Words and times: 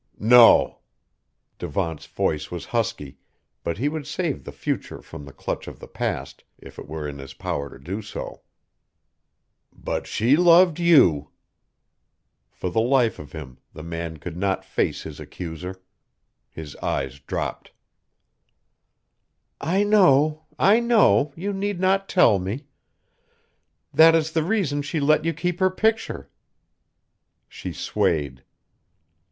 "No." 0.17 0.79
Devant's 1.59 2.07
voice 2.07 2.49
was 2.49 2.65
husky, 2.73 3.19
but 3.63 3.77
he 3.77 3.87
would 3.87 4.07
save 4.07 4.43
the 4.45 4.51
future 4.51 4.99
from 4.99 5.25
the 5.25 5.31
clutch 5.31 5.67
of 5.67 5.77
the 5.77 5.87
past, 5.87 6.43
if 6.57 6.79
it 6.79 6.87
were 6.87 7.07
in 7.07 7.19
his 7.19 7.35
power 7.35 7.69
to 7.69 7.77
do 7.77 8.01
so. 8.01 8.41
"But 9.71 10.07
she 10.07 10.35
loved 10.35 10.79
you!" 10.79 11.29
For 12.49 12.71
the 12.71 12.81
life 12.81 13.19
of 13.19 13.33
him, 13.33 13.59
the 13.75 13.83
man 13.83 14.17
could 14.17 14.35
not 14.35 14.65
face 14.65 15.03
his 15.03 15.19
accuser. 15.19 15.79
His 16.49 16.75
eyes 16.77 17.19
dropped. 17.19 17.71
"I 19.59 19.83
know! 19.83 20.45
I 20.57 20.79
know! 20.79 21.31
You 21.35 21.53
need 21.53 21.79
not 21.79 22.09
tell 22.09 22.39
me. 22.39 22.65
That 23.93 24.15
is 24.15 24.31
the 24.31 24.41
reason 24.43 24.81
she 24.81 24.99
let 24.99 25.25
you 25.25 25.33
keep 25.35 25.59
her 25.59 25.69
picture!" 25.69 26.27
She 27.47 27.71
swayed. 27.71 28.43